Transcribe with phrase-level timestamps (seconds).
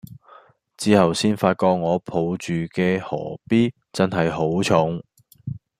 [0.77, 4.99] 之後先發覺我抱住嘅阿 B 真係好重